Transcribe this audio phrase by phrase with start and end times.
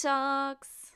[0.00, 0.92] Talks.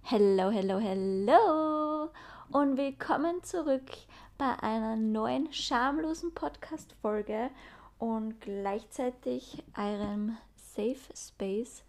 [0.00, 2.10] Hello, hello, hello
[2.50, 3.90] und willkommen zurück
[4.38, 7.50] bei einer neuen schamlosen Podcast-Folge
[7.98, 11.82] und gleichzeitig eurem Safe Space,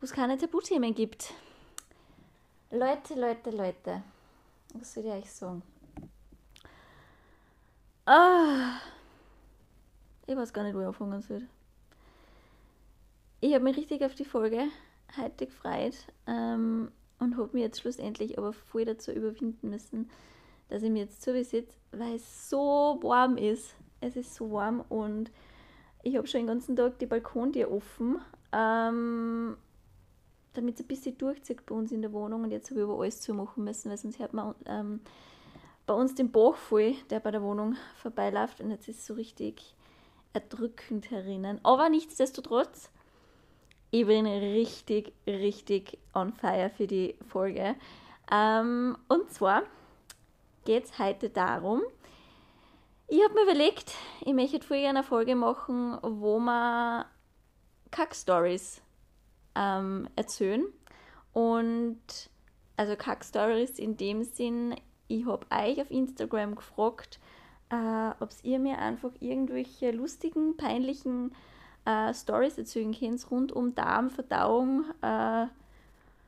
[0.00, 1.32] wo es keine Tabuthemen gibt.
[2.72, 4.02] Leute, Leute, Leute,
[4.74, 5.62] was soll ich euch sagen?
[8.04, 8.80] Ah,
[10.26, 11.46] ich weiß gar nicht, wo ich anfangen soll.
[13.40, 14.66] Ich habe mich richtig auf die Folge
[15.16, 15.94] heute gefreut
[16.26, 20.10] ähm, und habe mich jetzt schlussendlich aber voll dazu überwinden müssen,
[20.68, 23.74] dass ich mir jetzt zubesetze, weil es so warm ist.
[24.00, 25.30] Es ist so warm und
[26.02, 28.18] ich habe schon den ganzen Tag die Balkontür offen,
[28.52, 29.56] ähm,
[30.54, 33.00] damit es ein bisschen durchzieht bei uns in der Wohnung und jetzt habe ich aber
[33.00, 35.00] alles zumachen müssen, weil sonst hört man ähm,
[35.86, 39.14] bei uns den Bach voll, der bei der Wohnung vorbeiläuft und jetzt ist es so
[39.14, 39.74] richtig
[40.32, 41.58] erdrückend herinnen.
[41.64, 42.90] Aber nichtsdestotrotz
[43.90, 47.74] ich bin richtig, richtig on fire für die Folge.
[48.30, 49.62] Ähm, und zwar
[50.64, 51.82] geht es heute darum,
[53.10, 57.06] ich habe mir überlegt, ich möchte früher eine Folge machen, wo wir
[57.90, 58.82] Kack-Stories
[59.54, 60.66] ähm, erzählen.
[61.32, 62.28] Und
[62.76, 64.74] also Kack-Stories in dem Sinn,
[65.06, 67.18] ich habe euch auf Instagram gefragt,
[67.70, 71.34] äh, ob ihr mir einfach irgendwelche lustigen, peinlichen
[71.88, 75.46] äh, Stories erzählen könnt rund um Darm, Verdauung, äh,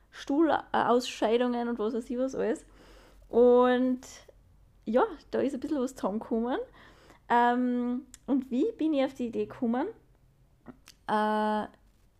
[0.09, 2.65] Stuhlausscheidungen und was weiß ich was alles.
[3.29, 4.01] Und
[4.85, 6.57] ja, da ist ein bisschen was zusammengekommen.
[7.29, 9.87] Ähm, und wie bin ich auf die Idee gekommen?
[11.07, 11.67] Äh,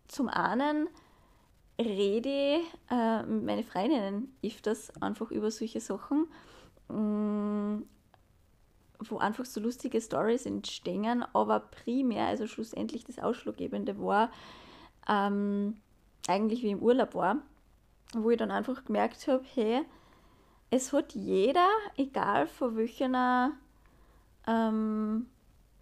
[0.06, 0.88] zum einen
[1.78, 6.28] rede äh, meine Freundinnen öfters einfach über solche Sachen.
[6.88, 7.82] Mm,
[9.10, 14.30] wo einfach so lustige Stories entstehen, aber primär, also schlussendlich das Ausschlaggebende war,
[15.08, 15.76] ähm,
[16.28, 17.38] eigentlich wie im Urlaub war,
[18.14, 19.82] wo ich dann einfach gemerkt habe, hey,
[20.70, 23.52] es hat jeder, egal von welcher,
[24.46, 25.26] ähm,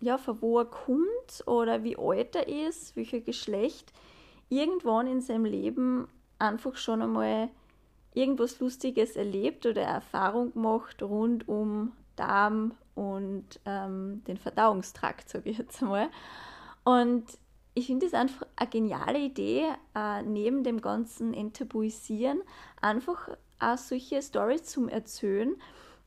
[0.01, 3.93] ja, von wo er kommt oder wie alt er ist, welcher Geschlecht,
[4.49, 6.09] irgendwann in seinem Leben
[6.39, 7.51] einfach schon einmal
[8.15, 15.57] irgendwas Lustiges erlebt oder Erfahrung gemacht rund um Darm, und ähm, den Verdauungstrakt, sage ich
[15.57, 16.11] jetzt mal.
[16.85, 17.25] Und
[17.73, 22.43] ich finde es einfach eine geniale Idee, äh, neben dem ganzen Enttabuisieren
[22.83, 25.57] einfach auch solche Stories zum Erzählen,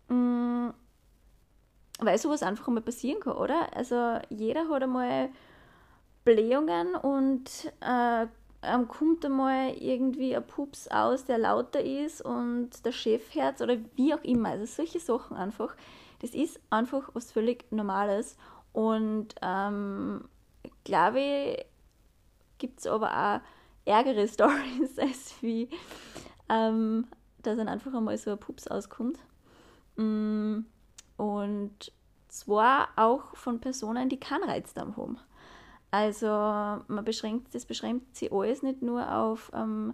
[0.07, 0.73] mh, mm,
[1.99, 3.75] weil sowas einfach mal passieren kann, oder?
[3.75, 5.29] Also jeder hat einmal
[6.25, 7.49] Blähungen und
[7.81, 8.27] äh,
[8.87, 14.23] kommt einmal irgendwie ein Pups aus, der lauter ist und der Chefherz oder wie auch
[14.23, 14.49] immer.
[14.49, 15.75] Also solche Sachen einfach,
[16.23, 18.37] das ist einfach was völlig Normales.
[18.71, 20.23] Und ähm,
[20.85, 21.65] glaube ich,
[22.59, 23.41] gibt es aber auch
[23.85, 25.67] ärgere Stories, als wie,
[26.47, 27.07] ähm,
[27.41, 29.19] dass dann einfach einmal so ein Pups auskommt.
[29.97, 30.59] Mm,
[31.17, 31.91] und
[32.29, 35.19] zwar auch von Personen, die keinen Reizdarm haben.
[35.91, 39.93] Also man beschränkt, das beschränkt sich alles nicht nur auf ähm,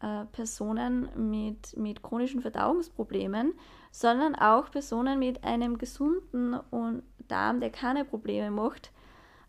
[0.00, 3.54] äh, Personen mit, mit chronischen Verdauungsproblemen,
[3.90, 8.92] sondern auch Personen mit einem gesunden und Darm, der keine Probleme macht,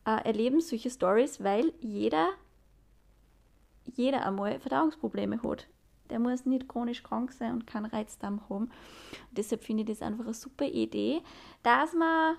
[0.05, 2.29] äh, erleben solche Stories, weil jeder,
[3.85, 5.67] jeder einmal Verdauungsprobleme hat.
[6.09, 8.65] Der muss nicht chronisch krank sein und keinen Reizdarm haben.
[8.65, 8.71] Und
[9.31, 11.21] deshalb finde ich das einfach eine super Idee,
[11.61, 12.35] dass man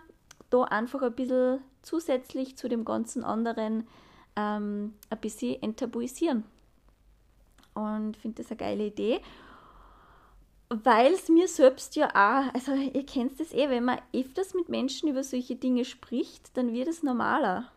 [0.51, 3.87] da einfach ein bisschen zusätzlich zu dem ganzen anderen
[4.37, 6.45] ähm, ein bisschen enttabuisieren.
[7.83, 9.21] Und finde das eine geile Idee
[10.71, 14.69] weil es mir selbst ja auch, also ihr kennt das eh, wenn man öfters mit
[14.69, 17.71] Menschen über solche Dinge spricht, dann wird es normaler.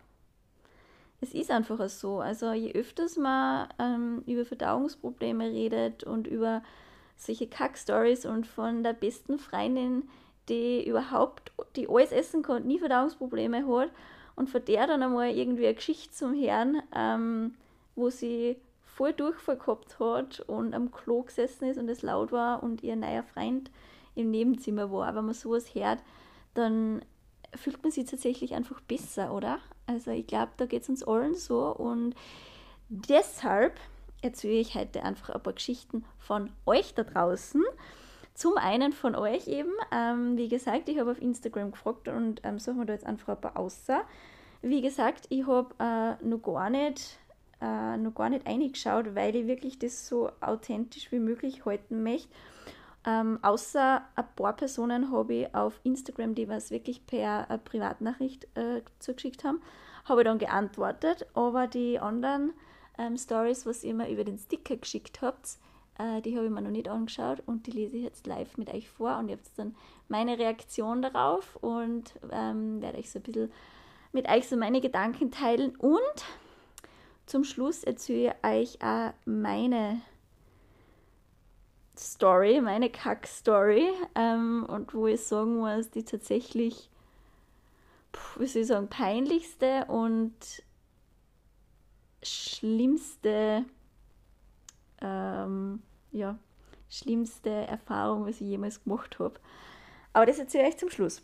[1.19, 2.19] Es ist einfach so.
[2.19, 6.61] Also je öfters man ähm, über Verdauungsprobleme redet und über
[7.17, 10.03] solche Kack-Stories und von der besten Freundin,
[10.49, 13.89] die überhaupt, die alles essen kann nie Verdauungsprobleme hat
[14.35, 17.55] und von der dann einmal irgendwie eine Geschichte zum Herrn, ähm,
[17.95, 18.57] wo sie
[18.95, 22.95] voll Durchfall gehabt hat und am Klo gesessen ist und es laut war und ihr
[22.95, 23.71] neuer Freund
[24.15, 25.15] im Nebenzimmer war.
[25.15, 25.99] Wenn man sowas hört,
[26.53, 27.03] dann
[27.55, 29.59] fühlt man sich tatsächlich einfach besser, oder?
[29.87, 32.15] Also ich glaube, da geht es uns allen so und
[32.89, 33.79] deshalb
[34.21, 37.63] erzähle ich heute einfach ein paar Geschichten von euch da draußen.
[38.35, 42.59] Zum einen von euch eben, ähm, wie gesagt, ich habe auf Instagram gefragt und ähm,
[42.59, 44.01] suchen wir da jetzt einfach ein paar außer.
[44.61, 47.19] Wie gesagt, ich habe äh, noch gar nicht
[47.63, 52.29] äh, noch gar nicht eingeschaut, weil ich wirklich das so authentisch wie möglich halten möchte.
[53.05, 58.47] Ähm, außer ein paar Personen habe ich auf Instagram, die was wirklich per äh, Privatnachricht
[58.55, 59.61] äh, zugeschickt haben,
[60.05, 62.53] habe ich dann geantwortet, aber die anderen
[62.97, 65.57] ähm, Stories, was ihr mir über den Sticker geschickt habt.
[65.97, 68.73] Äh, die habe ich mir noch nicht angeschaut und die lese ich jetzt live mit
[68.73, 69.75] euch vor und ihr habt dann
[70.07, 73.51] meine Reaktion darauf und ähm, werde euch so ein bisschen
[74.13, 76.25] mit euch so meine Gedanken teilen und
[77.25, 80.01] zum Schluss erzähle ich euch auch meine
[81.97, 86.89] Story, meine Kack-Story ähm, und wo ich sagen muss, die tatsächlich,
[88.37, 90.33] wie soll ich sagen, peinlichste und
[92.23, 93.65] schlimmste,
[95.01, 96.37] ähm, ja,
[96.89, 99.39] schlimmste Erfahrung, was ich jemals gemacht habe.
[100.13, 101.21] Aber das erzähle ich euch zum Schluss.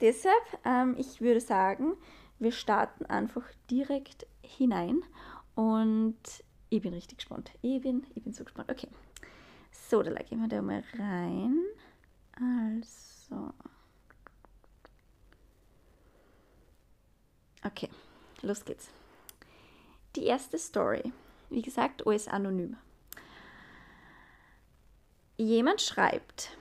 [0.00, 1.94] Deshalb, ähm, ich würde sagen,
[2.38, 4.26] wir starten einfach direkt
[4.56, 5.02] hinein
[5.54, 6.18] und
[6.68, 7.50] ich bin richtig gespannt.
[7.62, 8.70] Ich bin, ich bin so gespannt.
[8.70, 8.88] Okay.
[9.72, 11.58] So, da ich mir da mal rein.
[12.32, 13.52] Also.
[17.64, 17.88] Okay,
[18.42, 18.88] los geht's.
[20.16, 21.12] Die erste Story.
[21.50, 22.76] Wie gesagt, alles anonym.
[25.36, 26.56] Jemand schreibt,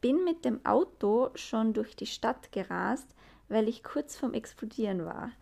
[0.00, 3.08] bin mit dem Auto schon durch die Stadt gerast,
[3.48, 5.32] weil ich kurz vorm Explodieren war.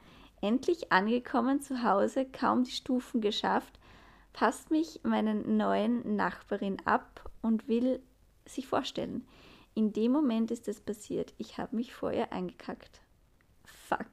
[0.41, 3.79] Endlich angekommen zu Hause, kaum die Stufen geschafft,
[4.33, 8.01] passt mich meinen neuen Nachbarin ab und will
[8.47, 9.27] sich vorstellen.
[9.75, 11.35] In dem Moment ist es passiert.
[11.39, 13.01] Ich habe mich vorher eingekackt.
[13.65, 14.07] Fuck.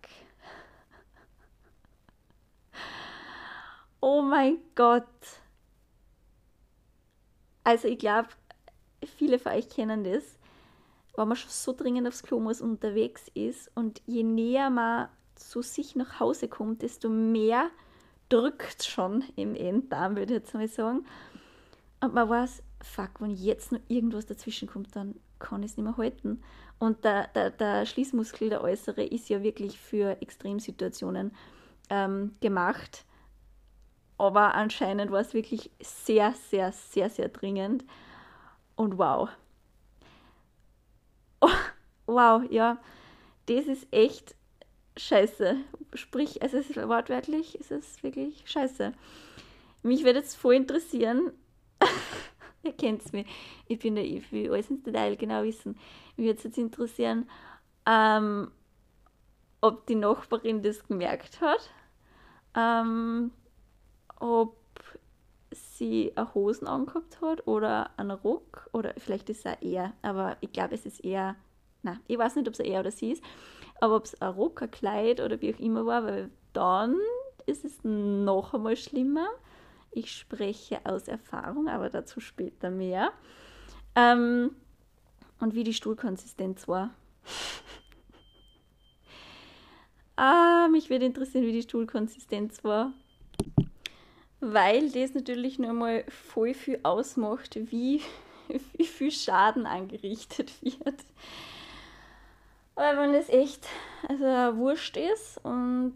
[4.00, 5.04] Oh mein Gott.
[7.63, 8.30] Also ich glaube,
[9.18, 10.38] viele von euch kennen das,
[11.16, 15.61] wenn man schon so dringend aufs Klo muss unterwegs ist und je näher man zu
[15.61, 17.69] sich nach Hause kommt, desto mehr
[18.29, 21.05] drückt schon im Enddarm, würde ich jetzt mal sagen.
[22.01, 25.85] Und man weiß, fuck, wenn jetzt noch irgendwas dazwischen kommt, dann kann ich es nicht
[25.85, 26.41] mehr halten.
[26.79, 31.31] Und der, der, der Schließmuskel, der äußere, ist ja wirklich für Extremsituationen
[31.89, 33.05] ähm, gemacht.
[34.17, 37.83] Aber anscheinend war es wirklich sehr, sehr, sehr, sehr dringend.
[38.75, 39.29] Und wow.
[41.41, 41.49] Oh,
[42.13, 42.77] wow, ja,
[43.47, 44.35] das ist echt
[44.97, 45.57] scheiße.
[45.94, 48.94] Sprich, es ist wortwörtlich, es ist wirklich scheiße.
[49.83, 51.31] Mich würde jetzt voll interessieren,
[52.63, 53.25] ihr kennt es mir,
[53.68, 55.77] ich bin ich will alles ins Detail genau wissen.
[56.18, 57.30] Mich würde es jetzt interessieren,
[57.86, 58.51] ähm,
[59.62, 61.69] ob die Nachbarin das gemerkt hat,
[62.56, 63.31] ähm,
[64.19, 64.56] ob
[65.51, 70.38] sie eine Hosen angehabt hat oder einen Rock oder vielleicht ist es auch er, aber
[70.42, 71.36] ich glaube, es ist eher,
[71.83, 73.24] na, ich weiß nicht, ob es er oder sie ist.
[73.81, 76.98] Aber ob es ein Rock, ein Kleid oder wie auch immer war, weil dann
[77.45, 79.27] ist es noch einmal schlimmer.
[79.92, 83.12] Ich spreche aus Erfahrung, aber dazu später mehr.
[83.95, 84.51] Ähm,
[85.39, 86.94] und wie die Stuhlkonsistenz war.
[90.16, 92.94] ah, mich würde interessieren, wie die Stuhlkonsistenz war.
[94.39, 98.01] Weil das natürlich nur mal voll viel ausmacht, wie,
[98.74, 101.06] wie viel Schaden angerichtet wird.
[102.75, 103.68] Aber wenn es echt
[104.07, 104.25] also
[104.57, 105.95] wurscht ist und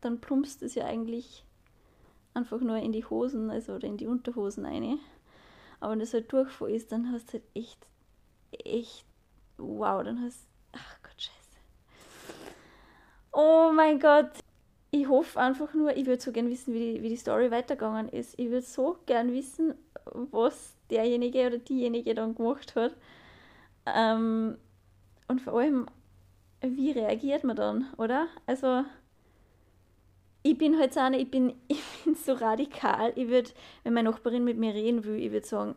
[0.00, 1.44] dann plumpst es ja eigentlich
[2.34, 4.98] einfach nur in die Hosen, also oder in die Unterhosen rein.
[5.80, 7.86] Aber wenn das halt Durchfall ist, dann hast du halt echt,
[8.52, 9.04] echt,
[9.58, 11.58] wow, dann hast ach Gott, scheiße.
[13.32, 14.30] Oh mein Gott.
[14.90, 18.10] Ich hoffe einfach nur, ich würde so gern wissen, wie die, wie die Story weitergegangen
[18.10, 18.38] ist.
[18.38, 19.74] Ich würde so gern wissen,
[20.04, 22.94] was derjenige oder diejenige dann gemacht hat.
[23.86, 24.58] Ähm,
[25.28, 25.86] und vor allem,
[26.62, 28.28] wie reagiert man dann, oder?
[28.46, 28.84] Also,
[30.42, 33.12] ich bin halt so eine, ich bin, ich bin so radikal.
[33.16, 33.50] Ich würde,
[33.84, 35.74] wenn meine Nachbarin mit mir reden will, ich würde sagen,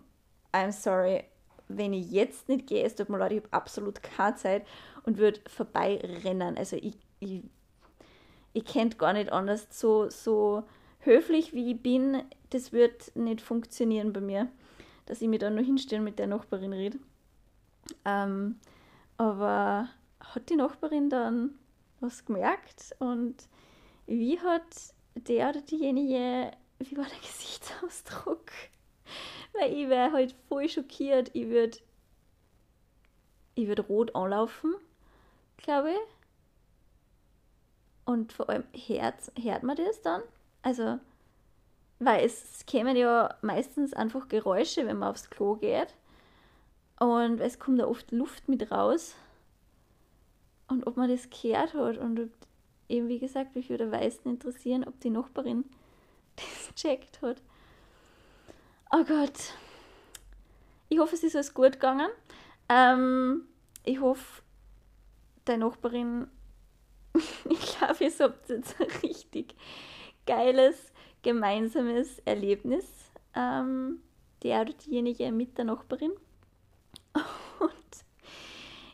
[0.54, 1.24] I'm sorry,
[1.68, 4.66] wenn ich jetzt nicht gehe, es tut mir leid, ich habe absolut keine Zeit
[5.04, 6.58] und würde vorbeirennen.
[6.58, 7.44] Also ich, ich,
[8.54, 9.68] ich kennt gar nicht anders.
[9.72, 10.64] So, so
[11.00, 14.48] höflich wie ich bin, das wird nicht funktionieren bei mir,
[15.06, 17.00] dass ich mir dann nur hinstellen mit der Nachbarin rede.
[18.06, 18.60] Ähm,
[19.18, 19.90] aber
[20.34, 21.56] hat die Nachbarin dann
[22.00, 23.36] was gemerkt und
[24.06, 28.52] wie hat der oder diejenige, wie war der Gesichtsausdruck?
[29.54, 31.32] Weil ich wäre halt voll schockiert.
[31.34, 31.78] Ich würde
[33.56, 34.76] ich würd rot anlaufen,
[35.58, 36.16] glaube ich.
[38.04, 40.22] Und vor allem hört, hört man das dann?
[40.62, 41.00] Also,
[42.00, 45.96] weil es kämen ja meistens einfach Geräusche, wenn man aufs Klo geht.
[47.00, 49.16] Und es kommt da oft Luft mit raus.
[50.68, 52.30] Und ob man das gehört hat und ob,
[52.90, 55.66] eben wie gesagt, mich würde am meisten interessieren, ob die Nachbarin
[56.36, 57.42] das checkt hat.
[58.92, 59.54] Oh Gott.
[60.90, 62.10] Ich hoffe, es ist alles gut gegangen.
[62.70, 63.44] Ähm,
[63.84, 64.42] ich hoffe,
[65.46, 66.28] deine Nachbarin,
[67.50, 69.56] ich glaube, ihr habt jetzt ein richtig
[70.26, 70.92] geiles
[71.22, 72.86] gemeinsames Erlebnis,
[73.36, 74.00] ähm,
[74.44, 76.12] der oder diejenige mit der Nachbarin.
[77.60, 77.72] Und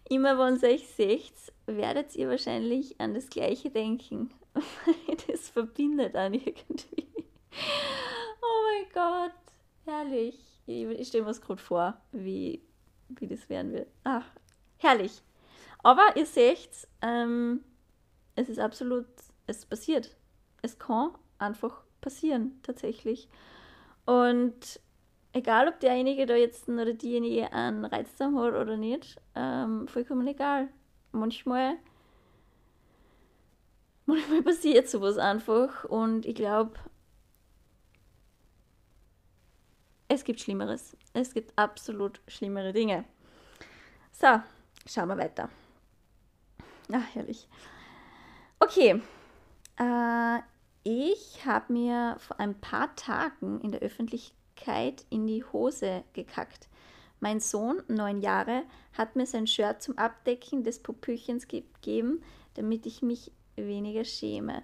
[0.10, 4.32] immer wenn ihr euch seht, werdet ihr wahrscheinlich an das Gleiche denken.
[5.28, 7.08] das verbindet dann irgendwie.
[8.42, 9.40] Oh mein Gott,
[9.86, 10.40] herrlich.
[10.66, 12.62] Ich, ich stelle mir es gerade vor, wie,
[13.10, 13.88] wie das werden wird.
[14.04, 14.26] Ach,
[14.78, 15.22] herrlich.
[15.84, 17.64] Aber ihr seht, ähm,
[18.36, 19.08] es ist absolut,
[19.48, 20.16] es passiert.
[20.62, 23.28] Es kann einfach passieren, tatsächlich.
[24.06, 24.80] Und
[25.34, 30.70] egal, ob derjenige da jetzt oder diejenige einen Reizdarm hat oder nicht, ähm, vollkommen egal.
[31.12, 31.78] Manchmal,
[34.06, 36.74] manchmal passiert sowas einfach und ich glaube,
[40.08, 40.96] es gibt Schlimmeres.
[41.14, 43.06] Es gibt absolut schlimmere Dinge.
[44.12, 44.42] So,
[44.86, 45.50] schauen wir weiter.
[46.92, 47.48] Ach, herrlich.
[48.60, 49.02] Okay.
[49.78, 50.40] Äh,
[50.84, 56.68] ich habe mir vor ein paar Tagen in der Öffentlichkeit in die Hose gekackt.
[57.22, 58.64] Mein Sohn, neun Jahre,
[58.94, 62.24] hat mir sein Shirt zum Abdecken des Popöchens gegeben,
[62.56, 64.64] damit ich mich weniger schäme.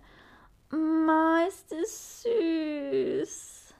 [0.72, 3.74] Ma, ist das süß.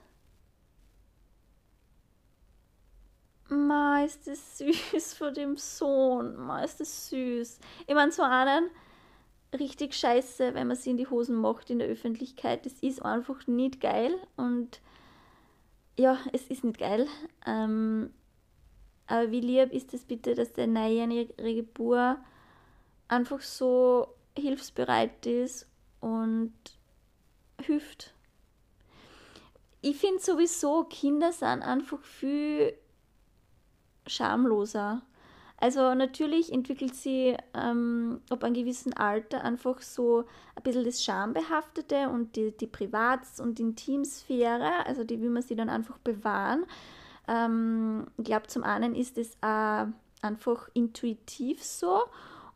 [3.48, 6.36] Ma, ist das süß vor dem Sohn.
[6.36, 7.58] Ma, ist das süß.
[7.84, 8.70] Ich meine, so einen
[9.58, 12.64] richtig scheiße, wenn man sie in die Hosen macht in der Öffentlichkeit.
[12.64, 14.80] Das ist einfach nicht geil und
[15.98, 17.08] ja, es ist nicht geil.
[17.44, 18.12] Ähm,
[19.08, 22.18] aber wie lieb ist es bitte, dass der neunjährige Bub
[23.08, 25.66] einfach so hilfsbereit ist
[26.00, 26.52] und
[27.60, 28.14] hilft.
[29.80, 32.74] Ich finde sowieso, Kinder sind einfach viel
[34.06, 35.02] schamloser.
[35.60, 40.24] Also natürlich entwickelt sie ähm, ab einem gewissen Alter einfach so
[40.54, 45.56] ein bisschen das Schambehaftete und die, die Privats- und Intimsphäre, also die will man sie
[45.56, 46.64] dann einfach bewahren.
[47.28, 49.86] Ähm, ich glaube, zum einen ist es auch
[50.22, 52.02] einfach intuitiv so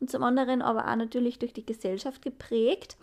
[0.01, 2.97] und zum anderen aber auch natürlich durch die Gesellschaft geprägt.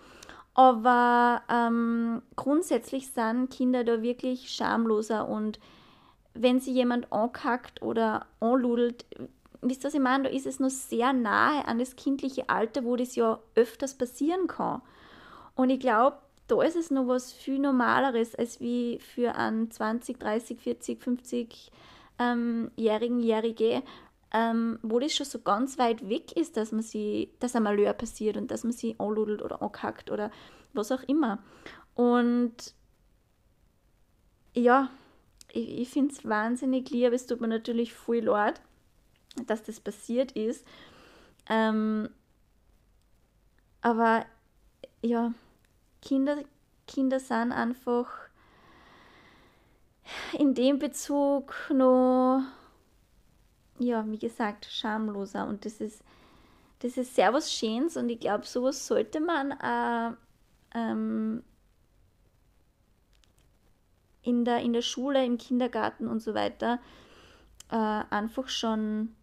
[0.54, 5.60] Aber ähm, grundsätzlich sind Kinder da wirklich schamloser und
[6.34, 9.06] wenn sie jemand ankackt oder anludelt,
[9.62, 10.26] wisst ihr, was ich meine?
[10.26, 14.48] Da ist es noch sehr nahe an das kindliche Alter, wo das ja öfters passieren
[14.48, 14.82] kann.
[15.56, 16.18] Und ich glaube,
[16.50, 21.72] da ist es noch was viel Normaleres als wie für einen 20, 30, 40, 50
[22.18, 23.84] ähm, Jährigen, Jährige,
[24.34, 27.94] ähm, wo das schon so ganz weit weg ist, dass man sie, dass ein Malheur
[27.94, 30.32] passiert und dass man sie anludelt oder ankackt oder
[30.74, 31.40] was auch immer.
[31.94, 32.74] Und
[34.56, 34.90] ja,
[35.52, 38.60] ich, ich finde es wahnsinnig lieb, es tut mir natürlich voll leid,
[39.46, 40.66] dass das passiert ist.
[41.48, 42.10] Ähm,
[43.82, 44.26] aber
[45.02, 45.34] ja,
[46.02, 46.38] Kinder,
[46.88, 48.08] Kinder sind einfach
[50.38, 52.42] in dem Bezug noch,
[53.80, 55.48] ja, wie gesagt, schamloser.
[55.48, 56.04] Und das ist,
[56.80, 60.18] das ist sehr was Schönes und ich glaube, sowas sollte man auch
[60.74, 61.44] ähm,
[64.22, 66.80] in, der, in der Schule, im Kindergarten und so weiter
[67.72, 69.16] äh, einfach schon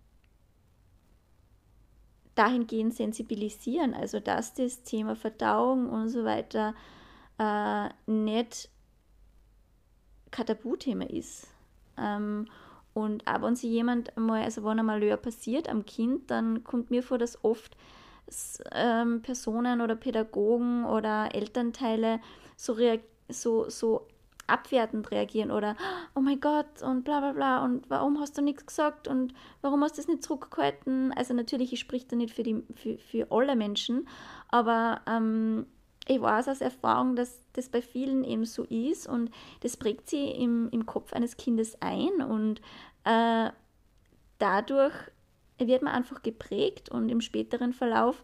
[2.36, 6.74] dahingehend sensibilisieren, also dass das Thema Verdauung und so weiter
[7.38, 8.68] äh, nicht
[10.30, 11.48] kein Tabuthema ist.
[11.98, 12.46] Ähm,
[12.94, 16.90] und auch wenn sich jemand mal, also wenn einmal Malheur passiert am Kind, dann kommt
[16.90, 17.76] mir vor, dass oft
[18.72, 22.20] ähm, Personen oder Pädagogen oder Elternteile
[22.56, 22.76] so,
[23.28, 24.06] so, so
[24.46, 25.76] abwertend reagieren oder
[26.14, 29.82] oh mein Gott und bla bla bla und warum hast du nichts gesagt und warum
[29.82, 31.12] hast du es nicht zurückgehalten?
[31.12, 34.08] Also natürlich, ich spreche da nicht für, die, für, für alle Menschen,
[34.48, 35.66] aber ähm,
[36.08, 40.30] ich weiß aus Erfahrung, dass das bei vielen eben so ist und das prägt sie
[40.30, 42.60] im, im Kopf eines Kindes ein und
[43.04, 43.50] äh,
[44.38, 44.94] dadurch
[45.58, 48.22] wird man einfach geprägt und im späteren Verlauf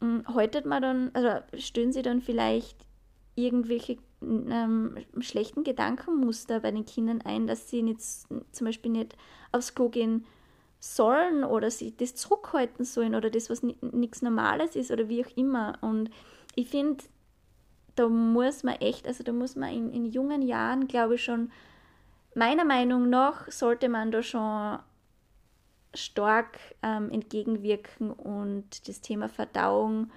[0.00, 2.87] hm, haltet man dann, also stellen sie dann vielleicht
[3.38, 9.16] irgendwelche ähm, schlechten Gedankenmuster bei den Kindern ein, dass sie nicht, zum Beispiel nicht
[9.52, 10.26] aufs Klo gehen
[10.80, 15.36] sollen oder sie das zurückhalten sollen oder das, was nichts Normales ist oder wie auch
[15.36, 15.78] immer.
[15.80, 16.10] Und
[16.54, 17.04] ich finde,
[17.94, 21.50] da muss man echt, also da muss man in, in jungen Jahren, glaube ich, schon,
[22.34, 24.78] meiner Meinung nach, sollte man da schon
[25.94, 30.10] stark ähm, entgegenwirken und das Thema Verdauung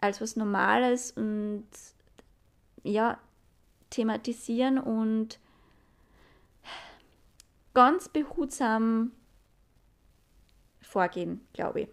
[0.00, 1.66] als was Normales und
[2.86, 3.18] ja,
[3.90, 5.38] thematisieren und
[7.74, 9.12] ganz behutsam
[10.80, 11.88] vorgehen, glaube ich.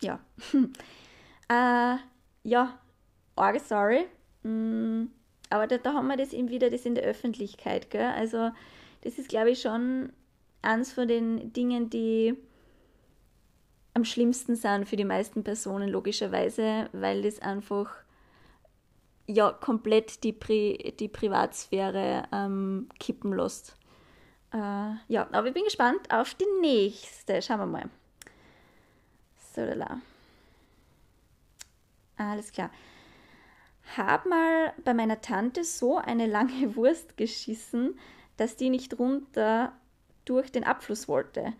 [0.00, 0.20] Ja.
[1.48, 1.98] äh,
[2.42, 2.78] ja,
[3.36, 4.06] arge sorry.
[4.42, 5.06] Mm,
[5.50, 8.12] aber da, da haben wir das eben wieder, das in der Öffentlichkeit, gell?
[8.16, 8.50] Also
[9.02, 10.12] das ist, glaube ich, schon
[10.62, 12.34] eins von den Dingen, die
[13.92, 18.03] am schlimmsten sind für die meisten Personen, logischerweise, weil das einfach
[19.26, 23.76] ja komplett die, Pri die Privatsphäre ähm, kippen lässt.
[24.52, 27.40] Äh, ja, aber ich bin gespannt auf die nächste.
[27.42, 27.90] Schauen wir mal.
[29.54, 29.98] So, da.
[32.16, 32.70] Alles klar.
[33.96, 37.98] Hab mal bei meiner Tante so eine lange Wurst geschissen,
[38.36, 39.72] dass die nicht runter
[40.24, 41.52] durch den Abfluss wollte.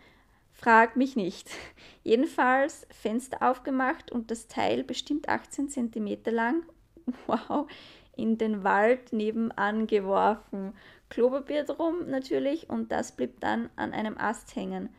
[0.51, 1.49] Frag mich nicht.
[2.03, 6.63] Jedenfalls Fenster aufgemacht und das Teil bestimmt 18 cm lang,
[7.27, 7.67] wow,
[8.15, 10.73] in den Wald nebenan geworfen.
[11.09, 14.89] Klopapier drum natürlich und das blieb dann an einem Ast hängen.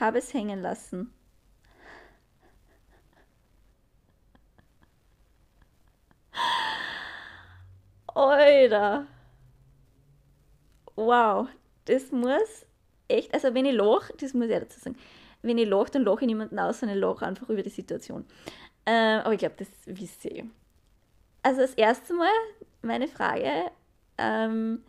[0.00, 1.12] Habe es hängen lassen.
[8.06, 9.06] Alter.
[10.96, 11.48] Wow,
[11.86, 12.66] das muss
[13.08, 14.96] echt, also wenn ich loch, das muss ich dazu sagen,
[15.42, 18.24] wenn ich loch, dann loche ich niemanden aus, sondern loche einfach über die Situation.
[18.84, 20.46] Äh, aber ich glaube, das wisst ihr.
[21.44, 22.32] Also das erste Mal
[22.80, 23.70] meine Frage,
[24.16, 24.82] ähm,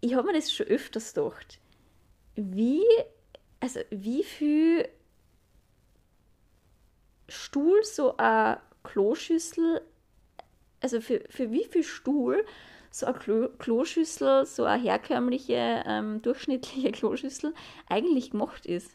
[0.00, 1.58] ich habe mir das schon öfters gedacht,
[2.36, 2.84] wie,
[3.58, 4.88] also wie viel
[7.28, 9.80] Stuhl so eine Kloschüssel,
[10.80, 12.46] also für, für wie viel Stuhl
[12.92, 17.52] so eine Klo Kloschüssel, so eine herkömmliche, ähm, durchschnittliche Kloschüssel
[17.88, 18.92] eigentlich gemacht ist.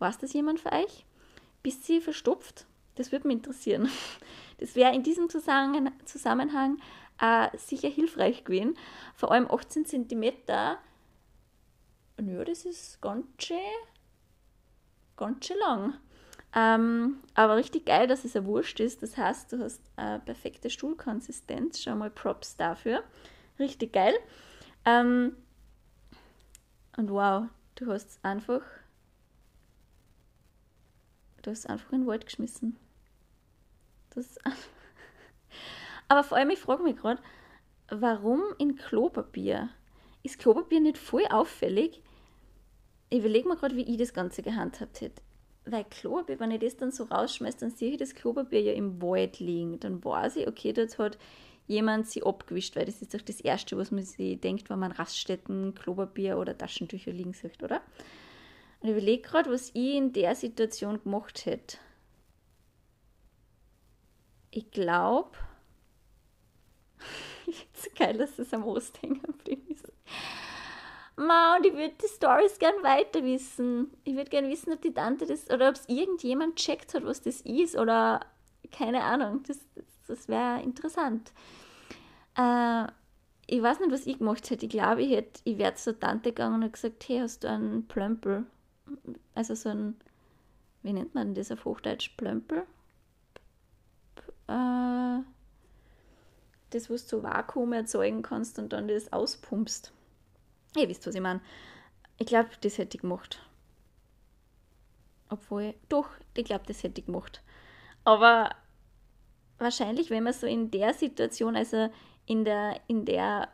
[0.00, 1.06] Weiß das jemand für euch?
[1.62, 2.66] Bist sie verstopft?
[2.96, 3.88] Das würde mich interessieren.
[4.58, 6.78] Das wäre in diesem Zusammenhang,
[7.20, 8.76] äh, sicher hilfreich gewesen.
[9.14, 10.24] Vor allem 18 cm.
[12.20, 13.56] Ja, das ist ganz schön,
[15.16, 15.94] ganz schön lang.
[16.54, 19.02] Ähm, aber richtig geil, dass es eine Wurst ist.
[19.02, 21.80] Das heißt, du hast eine perfekte Stuhlkonsistenz.
[21.80, 23.04] Schau mal Props dafür.
[23.58, 24.14] Richtig geil.
[24.84, 25.36] Ähm,
[26.96, 27.44] und wow,
[27.76, 28.62] du hast es einfach.
[31.42, 32.76] Du hast es einfach in den Wald geschmissen.
[34.14, 34.38] Das
[36.08, 37.20] aber vor allem, ich frage mich gerade,
[37.90, 39.70] warum in Klopapier?
[40.22, 42.02] Ist Klopapier nicht voll auffällig?
[43.10, 45.22] Ich überlege mir gerade, wie ich das Ganze gehandhabt hätte
[45.70, 49.00] weil Klopapier, wenn ich das dann so rausschmeiße, dann sehe ich das Klopapier ja im
[49.02, 49.78] Wald liegen.
[49.80, 51.18] Dann weiß ich, okay, dort hat
[51.66, 54.92] jemand sie abgewischt, weil das ist doch das Erste, was man sich denkt, wenn man
[54.92, 57.82] Raststätten, Klopapier oder Taschentücher liegen sieht, oder?
[58.80, 61.78] Und ich überlege gerade, was ich in der Situation gemacht hätte.
[64.50, 65.30] Ich glaube,
[67.46, 69.92] ist geil, dass es am Ost hängen geblieben ist.
[71.16, 73.90] Ma, und ich würde die Stories gern weiter wissen.
[74.04, 77.20] Ich würde gern wissen, ob die Tante das oder ob es irgendjemand checkt hat, was
[77.20, 78.20] das ist oder
[78.70, 79.42] keine Ahnung.
[79.46, 81.32] Das, das, das wäre interessant.
[82.36, 82.86] Äh,
[83.48, 84.66] ich weiß nicht, was ich gemacht hätte.
[84.66, 88.46] Ich glaube, ich ich wäre zur Tante gegangen und gesagt, hey, hast du einen Plömpel?
[89.34, 89.96] Also so ein,
[90.82, 92.16] wie nennt man das auf Hochdeutsch?
[92.16, 92.64] Plömpel?
[94.48, 95.22] Äh,
[96.70, 99.92] das, was du Vakuum erzeugen kannst und dann das auspumpst.
[100.76, 101.40] Ihr wisst, was ich meine.
[102.18, 103.40] Ich glaube, das hätte ich gemacht.
[105.30, 107.42] Obwohl, doch, ich glaube, das hätte ich gemacht.
[108.04, 108.50] Aber
[109.58, 111.90] wahrscheinlich, wenn man so in der Situation, also
[112.26, 113.48] in der, in der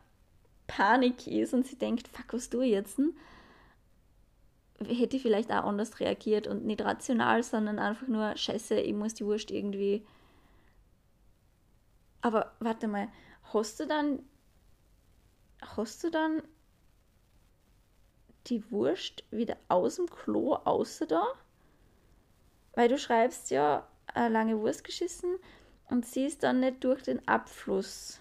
[0.67, 3.01] Panik ist und sie denkt, fuck, was tue ich jetzt?
[4.87, 9.15] Hätte ich vielleicht auch anders reagiert und nicht rational, sondern einfach nur, scheiße, ich muss
[9.15, 10.05] die Wurst irgendwie.
[12.25, 13.09] Aber warte mal,
[13.53, 14.23] hast du dann.
[15.61, 16.43] Hast du dann
[18.47, 21.27] die Wurst wieder aus dem Klo außer da?
[22.73, 25.37] Weil du schreibst ja eine lange Wurst geschissen
[25.91, 28.21] und sie ist dann nicht durch den Abfluss.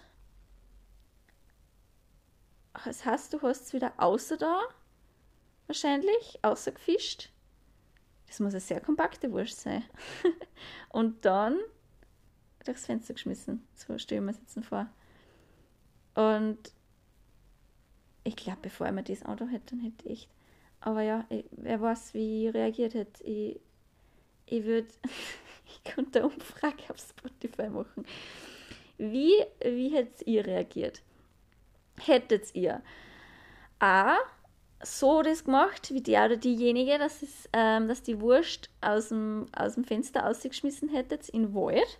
[2.84, 4.60] Das heißt, du hast es wieder außer da,
[5.66, 7.30] wahrscheinlich, außer gefischt.
[8.26, 9.82] Das muss eine sehr kompakte Wurst sein.
[10.90, 11.58] und dann
[12.64, 13.66] durchs Fenster geschmissen.
[13.74, 14.88] So stelle ich mir jetzt vor.
[16.14, 16.58] Und
[18.24, 20.28] ich glaube, bevor ich mir das Auto hätte, dann hätte ich.
[20.80, 23.24] Aber ja, ich, wer weiß, wie ich reagiert hätte.
[23.24, 23.60] Ich,
[24.46, 24.88] ich würde,
[25.66, 28.04] ich könnte eine Umfrage auf Spotify machen.
[28.98, 31.02] Wie, wie hättet ihr reagiert?
[31.96, 32.82] Hättet ihr
[33.78, 34.16] A,
[34.82, 39.46] so das gemacht, wie der oder diejenige, dass, es, ähm, dass die Wurst aus dem,
[39.52, 41.98] aus dem Fenster ausgeschmissen hättet in Wald?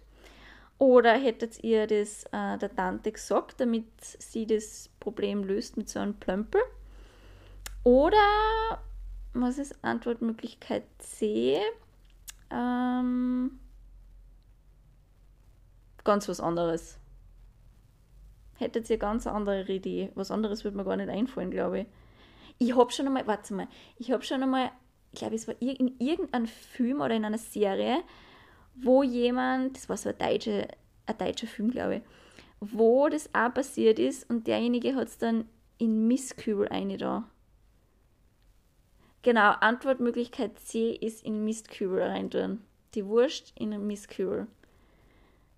[0.79, 6.01] Oder hättet ihr das äh, der Tante gesagt, damit sie das Problem löst mit so
[6.01, 6.61] einem Plömpel?
[7.85, 8.83] Oder,
[9.35, 11.61] was ist Antwortmöglichkeit C?
[12.51, 13.59] Ähm,
[16.03, 16.99] ganz was anderes.
[18.57, 20.11] hättet ihr ganz andere Idee.
[20.15, 21.87] Was anderes würde mir gar nicht einfallen, glaube ich.
[22.59, 24.71] Ich habe schon einmal, warte mal, ich habe schon einmal,
[25.13, 28.03] ich glaube, es war in irgendeinem Film oder in einer Serie,
[28.75, 30.69] wo jemand, das war so ein deutscher,
[31.07, 32.03] ein deutscher Film, glaube ich,
[32.61, 35.47] wo das auch passiert ist und derjenige hat es dann
[35.79, 37.29] in Mistkübel eine da.
[39.23, 42.61] Genau, Antwortmöglichkeit C ist in Mistkübel reintun.
[42.95, 44.47] Die Wurst in einen Mistkübel.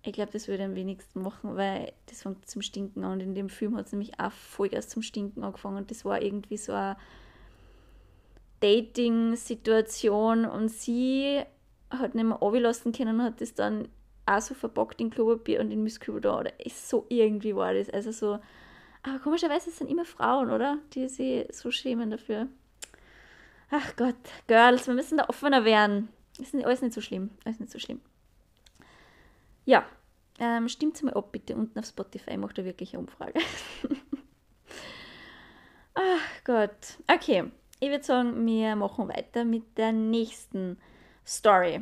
[0.03, 3.13] Ich glaube, das würde am wenigsten machen, weil das fängt zum Stinken an.
[3.13, 5.75] Und in dem Film hat es nämlich auch Vollgas zum Stinken angefangen.
[5.75, 6.95] Und das war irgendwie so eine
[8.61, 11.43] Dating-Situation und sie
[11.89, 13.87] hat nicht mehr lassen können und hat das dann
[14.25, 16.39] auch so verpackt in Klopapier und in Mistkübel da.
[16.39, 17.89] Oder ist so irgendwie war das.
[17.89, 18.39] Also so,
[19.03, 20.79] aber komischerweise sind immer Frauen, oder?
[20.93, 22.47] Die sich so schämen dafür.
[23.69, 24.15] Ach Gott,
[24.47, 26.09] Girls, wir müssen da offener werden.
[26.39, 27.31] Ist alles nicht so schlimm.
[27.45, 28.01] Alles nicht so schlimm.
[29.65, 29.85] Ja,
[30.39, 31.55] ähm, stimmt mal ab, bitte.
[31.55, 33.39] Unten auf Spotify macht er wirklich eine Umfrage.
[35.93, 36.97] Ach Gott.
[37.07, 37.45] Okay,
[37.79, 40.77] ich würde sagen, wir machen weiter mit der nächsten
[41.27, 41.81] Story.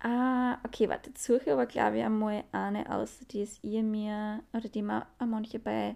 [0.00, 3.82] Ah, okay, warte, jetzt suche ich aber glaube ich einmal eine aus, die es ihr
[3.82, 5.94] mir oder die mir manche bei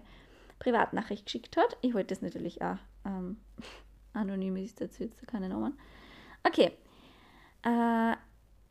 [0.59, 1.75] Privatnachricht geschickt hat.
[1.81, 3.37] Ich wollte das natürlich auch ähm,
[4.13, 5.77] anonym ist dazu jetzt keine Namen.
[6.43, 6.71] Okay.
[7.63, 8.15] Äh,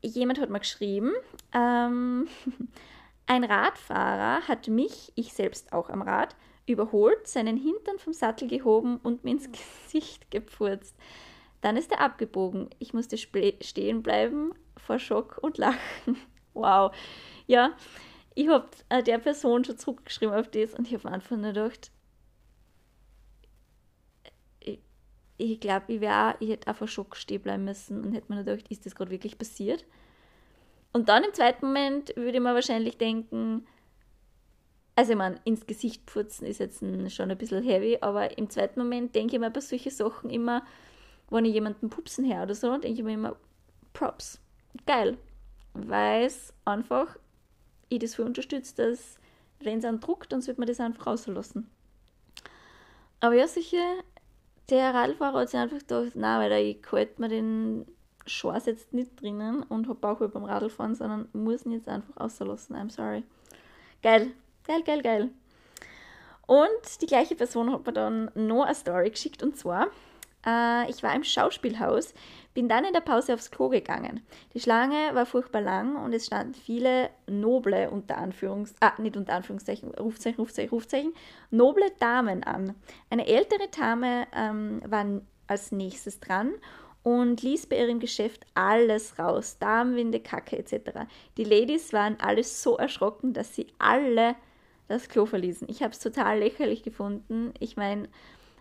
[0.02, 1.12] jemand hat mir geschrieben,
[1.52, 2.28] ähm,
[3.26, 6.36] ein Radfahrer hat mich, ich selbst auch am Rad,
[6.66, 9.50] überholt, seinen Hintern vom Sattel gehoben und mir ins
[9.84, 10.94] Gesicht gepfurzt.
[11.60, 12.70] Dann ist er abgebogen.
[12.78, 15.78] Ich musste stehen bleiben vor Schock und Lachen.
[16.58, 16.90] Wow.
[17.46, 17.76] Ja,
[18.34, 21.90] ich habe äh, der Person schon zurückgeschrieben auf das und ich habe einfach nur gedacht,
[24.60, 24.78] ich,
[25.36, 26.00] ich glaube, ich,
[26.40, 29.36] ich hätte einfach Schock stehen bleiben müssen und hätte mir gedacht, ist das gerade wirklich
[29.36, 29.84] passiert?
[30.94, 33.66] Und dann im zweiten Moment würde ich mir wahrscheinlich denken,
[34.96, 38.80] also ich meine, ins Gesicht putzen ist jetzt schon ein bisschen heavy, aber im zweiten
[38.80, 40.64] Moment denke ich mir bei solchen Sachen immer,
[41.30, 43.36] wenn ich jemanden pupsen her oder so, denke ich mir immer,
[43.92, 44.40] Props.
[44.86, 45.16] Geil.
[45.74, 47.16] Weil es einfach
[47.88, 49.18] ich das für unterstützt, dass
[49.60, 51.70] wenn es einen druckt, dann sollte man das einfach rauslassen.
[53.20, 54.02] Aber ja, sicher,
[54.68, 57.86] der Radfahrer hat sich einfach gedacht, na, weil ich halte mir den
[58.26, 62.76] Chance jetzt nicht drinnen und habe Bauchweh beim Radlfahren, sondern muss ihn jetzt einfach auslassen.
[62.76, 63.22] I'm sorry.
[64.02, 64.32] Geil,
[64.64, 65.30] geil, geil, geil.
[66.46, 69.88] Und die gleiche Person hat mir dann noch eine Story geschickt und zwar
[70.46, 72.14] äh, ich war im Schauspielhaus,
[72.54, 74.22] bin dann in der Pause aufs Klo gegangen.
[74.54, 78.74] Die Schlange war furchtbar lang und es standen viele noble, unter Anführungs...
[78.80, 81.14] Ah, nicht unter Anführungszeichen, Rufzeichen, Rufzeichen, Rufzeichen,
[81.50, 82.74] noble Damen an.
[83.10, 85.04] Eine ältere Dame ähm, war
[85.48, 86.52] als nächstes dran
[87.02, 91.06] und ließ bei ihrem Geschäft alles raus, Darmwinde, Kacke etc.
[91.36, 94.34] Die Ladies waren alles so erschrocken, dass sie alle
[94.88, 95.68] das Klo verließen.
[95.68, 97.52] Ich habe es total lächerlich gefunden.
[97.60, 98.08] Ich meine,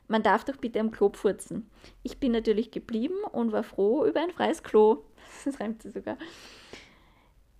[0.08, 1.70] man darf doch bitte am Klo furzen.
[2.04, 5.04] Ich bin natürlich geblieben und war froh über ein freies Klo.
[5.44, 6.18] Das reimt sich sogar.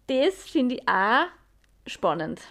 [0.08, 1.26] Das finde ich auch
[1.88, 2.42] spannend.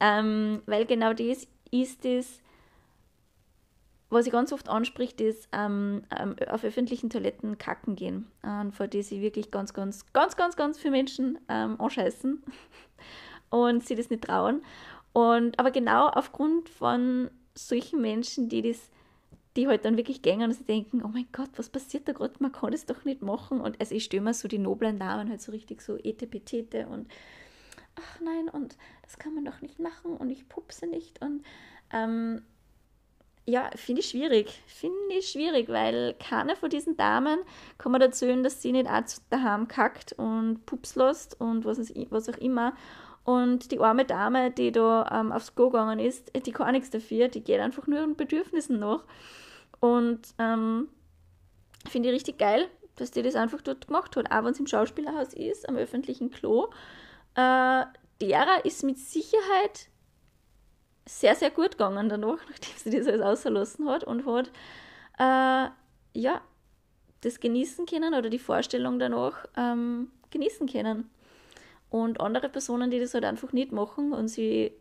[0.00, 2.40] Ähm, weil genau das ist es,
[4.10, 8.88] was ich ganz oft anspricht, ist ähm, ähm, auf öffentlichen Toiletten kacken gehen, äh, vor
[8.88, 12.42] die sie wirklich ganz, ganz, ganz, ganz, ganz viele Menschen ähm, anscheißen
[13.50, 14.62] und sie das nicht trauen.
[15.12, 18.90] Und, aber genau aufgrund von solchen Menschen, die das
[19.56, 22.34] die halt dann wirklich gehen und sie denken, oh mein Gott, was passiert da gerade?
[22.38, 23.60] Man kann das doch nicht machen.
[23.60, 27.08] Und also ich stelle mir so die noblen Damen halt so richtig so etepetete und
[27.96, 31.20] ach nein, und das kann man doch nicht machen und ich pupse nicht.
[31.20, 31.44] Und
[31.92, 32.42] ähm,
[33.46, 34.62] ja, finde ich schwierig.
[34.66, 37.40] Finde ich schwierig, weil keiner von diesen Damen
[37.78, 41.78] kann man dazu hören, dass sie nicht auch daheim kackt und pups lässt und was,
[42.10, 42.74] was auch immer.
[43.24, 47.28] Und die arme Dame, die da ähm, aufs Go gegangen ist, die kann nichts dafür,
[47.28, 49.04] die geht einfach nur ihren Bedürfnissen nach.
[49.80, 50.88] Und ähm,
[51.88, 54.66] finde ich richtig geil, dass die das einfach dort gemacht hat, auch wenn es im
[54.66, 56.68] Schauspielerhaus ist, am öffentlichen Klo.
[57.34, 57.84] Äh,
[58.20, 59.88] derer ist mit Sicherheit
[61.06, 64.50] sehr, sehr gut gegangen danach, nachdem sie das alles ausgelassen hat und hat,
[65.18, 65.70] äh,
[66.18, 66.40] ja,
[67.22, 71.10] das genießen können oder die Vorstellung danach ähm, genießen können.
[71.90, 74.72] Und andere Personen, die das halt einfach nicht machen und sie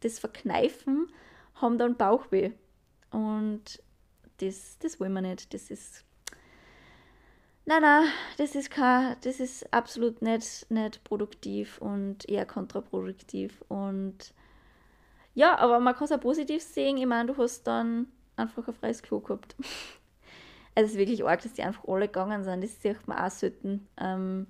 [0.00, 1.08] das verkneifen,
[1.56, 2.52] haben dann Bauchweh.
[3.10, 3.82] Und
[4.38, 5.52] das, das wollen wir nicht.
[5.52, 6.04] Das ist.
[7.66, 13.64] Nein, nein, das ist kein, das ist absolut nicht, nicht produktiv und eher kontraproduktiv.
[13.68, 14.34] Und
[15.34, 16.98] ja, aber man kann es auch positiv sehen.
[16.98, 19.56] Ich meine, du hast dann einfach ein freies Klo gehabt.
[20.76, 22.64] Also es ist wirklich arg, dass die einfach alle gegangen sind.
[22.64, 23.86] Das sieht man auch selten.
[23.96, 24.48] Ähm,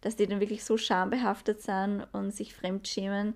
[0.00, 3.34] dass die dann wirklich so schambehaftet sind und sich fremdschämen,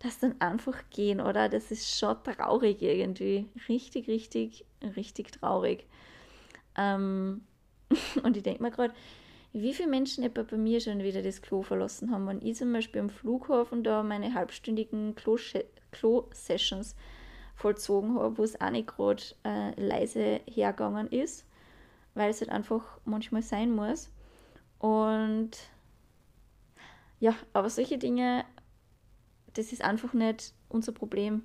[0.00, 1.48] das dann einfach gehen, oder?
[1.48, 3.48] Das ist schon traurig irgendwie.
[3.68, 4.64] Richtig, richtig,
[4.96, 5.86] richtig traurig.
[6.76, 7.42] Ähm,
[8.22, 8.94] und ich denke mir gerade,
[9.52, 12.26] wie viele Menschen etwa bei mir schon wieder das Klo verlassen haben.
[12.26, 16.96] Wenn ich zum Beispiel am Flughafen da meine halbstündigen Klo-Sessions
[17.54, 21.46] vollzogen habe, wo es auch nicht gerade äh, leise hergegangen ist,
[22.14, 24.10] weil es halt einfach manchmal sein muss.
[24.78, 25.50] Und
[27.22, 28.44] ja, aber solche Dinge,
[29.54, 31.44] das ist einfach nicht unser Problem.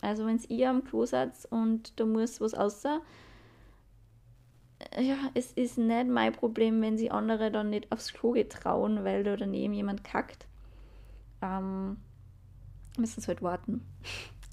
[0.00, 3.02] Also wenn ihr am Klo seid und da muss was außer,
[4.98, 9.22] ja, es ist nicht mein Problem, wenn sie andere dann nicht aufs Klo getrauen, weil
[9.22, 10.46] da daneben jemand kackt.
[11.42, 11.98] Ähm,
[12.96, 13.86] müssen sie halt warten.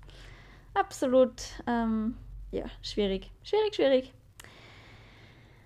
[0.73, 2.17] Absolut, ähm,
[2.51, 3.31] ja, schwierig.
[3.43, 4.13] Schwierig, schwierig.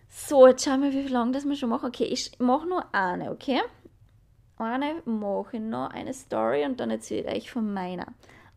[0.08, 1.88] So, jetzt schauen wir, wie lange das wir schon machen.
[1.88, 3.62] Okay, ich mache nur eine, okay?
[4.60, 8.08] Eine mache ich noch, eine Story und dann erzähle ich euch von meiner.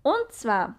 [0.03, 0.75] Und zwar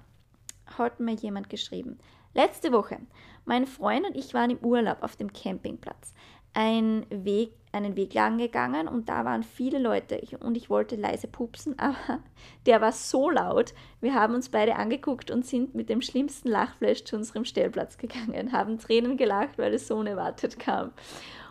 [0.77, 1.97] hat mir jemand geschrieben,
[2.33, 2.99] letzte Woche
[3.45, 6.13] mein Freund und ich waren im Urlaub auf dem Campingplatz.
[6.53, 11.29] Ein Weg, einen Weg lang gegangen und da waren viele Leute und ich wollte leise
[11.29, 12.19] pupsen, aber
[12.65, 13.73] der war so laut.
[14.01, 18.51] Wir haben uns beide angeguckt und sind mit dem schlimmsten Lachflash zu unserem Stellplatz gegangen,
[18.51, 20.91] haben Tränen gelacht, weil es so unerwartet kam.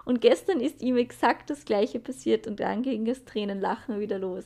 [0.04, 4.44] Und gestern ist ihm exakt das gleiche passiert und dann ging das Tränenlachen wieder los.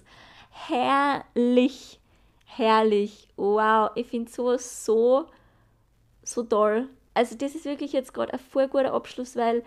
[0.51, 2.01] Herrlich,
[2.45, 5.27] herrlich, wow, ich finde sowas so,
[6.23, 9.65] so toll also das ist wirklich jetzt gerade ein voll guter Abschluss, weil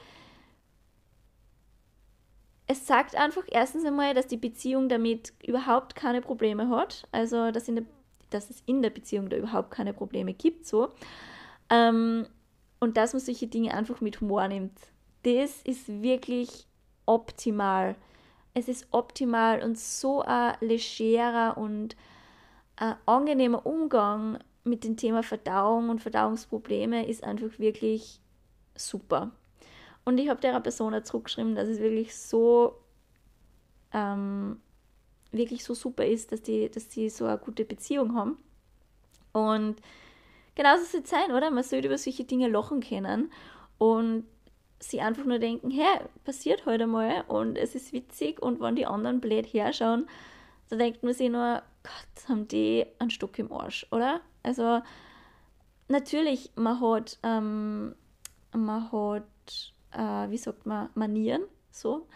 [2.68, 7.08] es sagt einfach erstens einmal, dass die Beziehung damit überhaupt keine Probleme hat.
[7.12, 7.86] Also dass, in der,
[8.30, 10.68] dass es in der Beziehung da überhaupt keine Probleme gibt.
[10.68, 10.90] So.
[11.72, 12.28] Ähm,
[12.80, 14.80] und dass man solche Dinge einfach mit Humor nimmt.
[15.24, 16.68] Das ist wirklich
[17.06, 17.96] optimal.
[18.54, 21.96] Es ist optimal und so ein legerer und
[22.78, 28.20] ein angenehmer Umgang mit dem Thema Verdauung und Verdauungsprobleme ist einfach wirklich
[28.76, 29.32] super.
[30.06, 32.76] Und ich habe der Person auch zurückgeschrieben, dass es wirklich so
[33.94, 34.60] ähm,
[35.32, 38.38] wirklich so super ist, dass die, dass die so eine gute Beziehung haben.
[39.32, 39.76] Und
[40.56, 41.52] genauso soll es sein, oder?
[41.52, 43.32] Man sollte über solche Dinge lachen können
[43.78, 44.26] und
[44.80, 48.86] sie einfach nur denken, hey, passiert heute mal und es ist witzig und wenn die
[48.86, 50.08] anderen blöd herschauen,
[50.70, 54.22] da denkt man sich nur, Gott, haben die einen Stock im Arsch, oder?
[54.44, 54.82] Also
[55.88, 57.96] natürlich, man hat, ähm,
[58.54, 62.08] man hat, äh, wie sagt man, Manieren, so.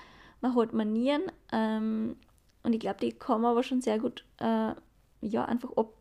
[0.41, 2.17] Man hat Manieren ähm,
[2.63, 4.73] und ich glaube, die kann man aber schon sehr gut, äh,
[5.21, 5.93] ja, einfach ab,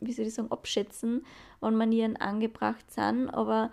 [0.00, 1.24] wie soll ich sagen, abschätzen,
[1.60, 3.28] wann Manieren angebracht sind.
[3.28, 3.70] Aber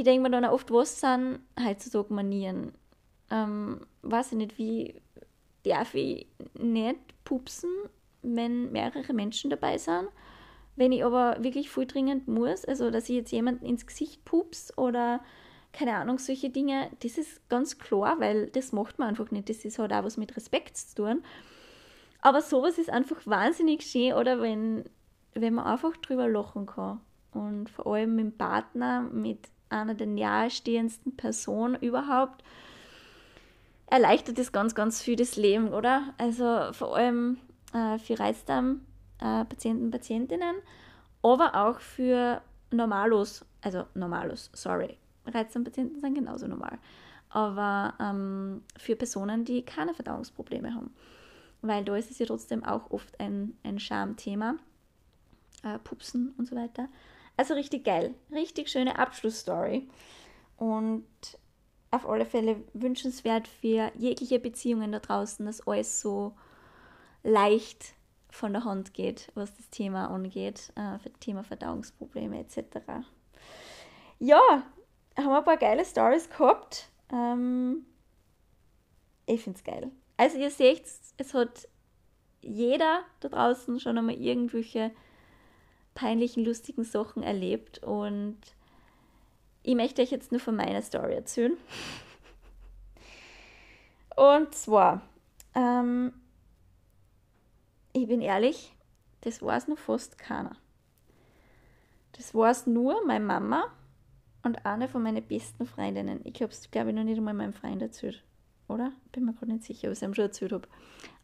[0.00, 2.72] ich denke mir dann oft, was sind heutzutage Manieren?
[3.30, 4.94] Ähm, weiß ich nicht, wie
[5.62, 6.26] darf ich
[6.58, 7.70] nicht pupsen,
[8.22, 10.08] wenn mehrere Menschen dabei sind?
[10.76, 14.76] Wenn ich aber wirklich voll dringend muss, also dass ich jetzt jemanden ins Gesicht pups
[14.78, 15.20] oder
[15.72, 19.50] keine Ahnung, solche Dinge, das ist ganz klar, weil das macht man einfach nicht.
[19.50, 21.22] Das ist halt auch was mit Respekt zu tun.
[22.22, 24.84] Aber sowas ist einfach wahnsinnig schön, oder wenn,
[25.34, 27.00] wenn man einfach drüber lachen kann.
[27.32, 32.44] Und vor allem mit dem Partner, mit einer der nahestehendsten Personen überhaupt,
[33.86, 36.14] erleichtert das ganz, ganz viel das Leben, oder?
[36.18, 37.38] Also vor allem
[37.72, 38.82] äh, für Reizdarm
[39.20, 40.56] äh, Patientinnen,
[41.22, 46.78] aber auch für Normalos, also Normalos, sorry, Reizdarmpatienten sind genauso normal,
[47.28, 50.94] aber ähm, für Personen, die keine Verdauungsprobleme haben.
[51.62, 54.54] Weil da ist es ja trotzdem auch oft ein, ein Schamthema,
[55.62, 56.88] äh, Pupsen und so weiter.
[57.40, 59.88] Also richtig geil, richtig schöne Abschlussstory
[60.58, 61.06] und
[61.90, 66.36] auf alle Fälle wünschenswert für jegliche Beziehungen da draußen, dass alles so
[67.22, 67.94] leicht
[68.28, 73.06] von der Hand geht, was das Thema angeht, äh, Thema Verdauungsprobleme etc.
[74.18, 74.42] Ja,
[75.16, 76.90] haben wir ein paar geile Stories gehabt.
[77.10, 77.86] Ähm,
[79.24, 79.90] ich finde es geil.
[80.18, 80.84] Also ihr seht,
[81.16, 81.66] es hat
[82.42, 84.90] jeder da draußen schon einmal irgendwelche
[85.94, 88.38] peinlichen, lustigen Sachen erlebt und
[89.62, 91.56] ich möchte euch jetzt nur von meiner Story erzählen.
[94.16, 95.02] Und zwar,
[95.54, 96.12] ähm,
[97.92, 98.74] ich bin ehrlich,
[99.22, 100.56] das war es noch fast keiner.
[102.12, 103.64] Das war es nur meine Mama
[104.42, 106.20] und eine von meinen besten Freundinnen.
[106.24, 108.22] Ich habe es, glaube ich, noch nicht einmal meinem Freund erzählt.
[108.68, 108.92] Oder?
[109.12, 110.68] Bin mir gerade nicht sicher, ob ich es ihm schon erzählt habe.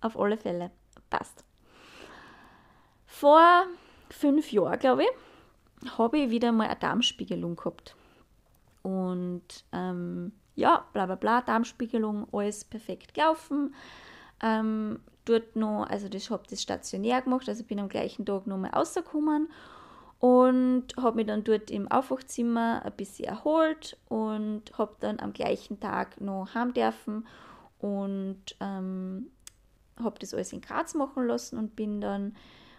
[0.00, 0.70] Auf alle Fälle.
[1.10, 1.44] Passt.
[3.06, 3.66] Vor
[4.10, 7.96] fünf Jahren, glaube ich, habe ich wieder mal eine Darmspiegelung gehabt.
[8.82, 13.74] Und ähm, ja, bla bla bla, Darmspiegelung, alles perfekt gelaufen.
[14.42, 18.70] Ähm, dort noch, also ich habe das stationär gemacht, also bin am gleichen Tag nochmal
[18.70, 19.48] rausgekommen
[20.18, 25.78] und habe mich dann dort im Aufwachzimmer ein bisschen erholt und habe dann am gleichen
[25.78, 27.26] Tag noch heim dürfen
[27.78, 29.30] und ähm,
[30.02, 32.34] habe das alles in Graz machen lassen und bin dann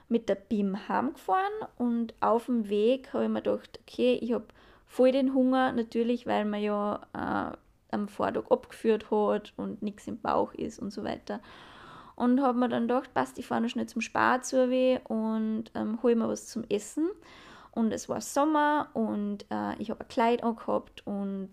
[0.10, 4.46] mit der BIM heimgefahren und auf dem Weg habe ich mir gedacht, okay, ich habe
[4.86, 7.58] voll den Hunger, natürlich, weil man ja äh,
[7.96, 11.42] am Vortag abgeführt hat und nichts im Bauch ist und so weiter.
[12.16, 14.64] Und habe mir dann gedacht, passt, ich fahre noch schnell zum Spar zu
[15.08, 17.10] und ähm, hole mir was zum Essen.
[17.72, 21.52] Und es war Sommer und äh, ich habe ein Kleid angehabt und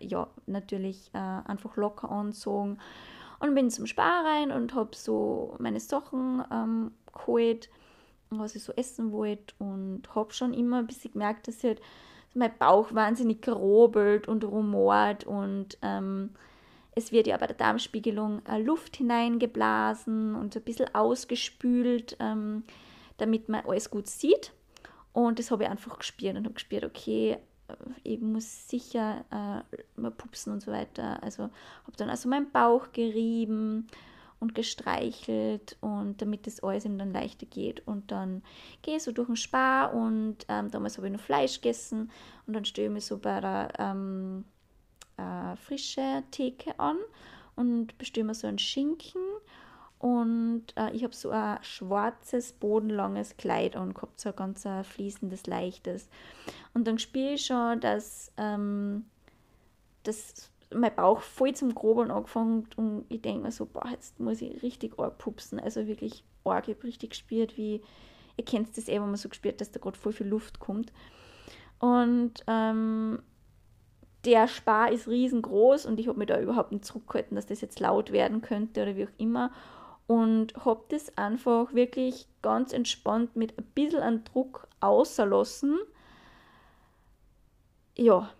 [0.00, 2.78] ja, natürlich äh, einfach locker angezogen.
[3.38, 7.70] Und bin zum Spar rein und habe so meine Sachen ähm, geholt,
[8.30, 9.54] was ich so essen wollte.
[9.58, 11.80] Und habe schon immer ein bisschen gemerkt, dass halt
[12.34, 16.30] mein Bauch wahnsinnig gerobelt und rumort und ähm,
[16.92, 22.64] es wird ja bei der Darmspiegelung äh, Luft hineingeblasen und ein bisschen ausgespült, ähm,
[23.18, 24.52] damit man alles gut sieht.
[25.12, 27.38] Und das habe ich einfach gespürt und habe gespürt, okay,
[27.68, 31.22] äh, ich muss sicher äh, mal pupsen und so weiter.
[31.22, 33.86] Also habe dann also meinen Bauch gerieben
[34.40, 37.86] und gestreichelt und damit das alles ihm dann leichter geht.
[37.86, 38.42] Und dann
[38.82, 42.10] gehe ich so durch den Spar und ähm, damals habe ich noch Fleisch gegessen
[42.46, 44.44] und dann stehe ich mich so bei der ähm,
[45.18, 46.96] äh, frische Theke an
[47.54, 49.20] und bestelle mir so einen Schinken
[49.98, 55.46] und äh, ich habe so ein schwarzes, bodenlanges Kleid und habe so ein ganz fließendes,
[55.46, 56.08] leichtes.
[56.72, 59.04] Und dann spiele ich schon, dass, ähm,
[60.04, 64.40] dass mein Bauch voll zum Grobeln angefangen und ich denke mir so, boah, jetzt muss
[64.40, 65.58] ich richtig arg pupsen.
[65.58, 67.82] Also wirklich arg, ich habe richtig gespürt, wie,
[68.36, 70.92] ihr kennt das eh, wenn man so gespürt, dass da gerade voll viel Luft kommt.
[71.80, 73.20] Und ähm,
[74.24, 77.80] der Spar ist riesengroß und ich habe mich da überhaupt nicht zurückgehalten, dass das jetzt
[77.80, 79.50] laut werden könnte oder wie auch immer.
[80.06, 85.78] Und habe das einfach wirklich ganz entspannt mit ein bisschen an Druck außerlassen.
[87.96, 88.30] Ja,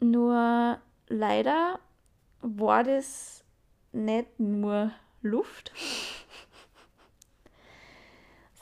[0.00, 0.78] nur
[1.14, 1.78] leider
[2.40, 3.44] war das
[3.92, 4.90] nicht nur
[5.22, 5.72] Luft,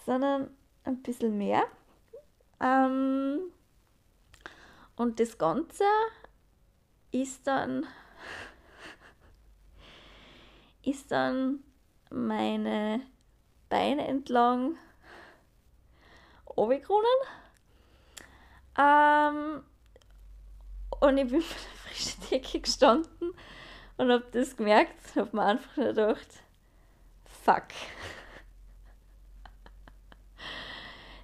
[0.07, 1.65] sondern ein bisschen mehr.
[2.61, 3.41] Ähm,
[4.97, 5.85] und das Ganze
[7.11, 7.87] ist dann,
[10.85, 11.65] ist dann
[12.11, 13.01] meine
[13.71, 14.77] Beine entlang
[16.47, 17.07] runtergerunnen.
[18.79, 19.65] Ähm,
[21.01, 21.43] und ich bin
[21.93, 23.33] frischen Decke gestanden
[23.97, 26.29] und habe das gemerkt, habe mir einfach nur gedacht,
[27.25, 27.65] fuck.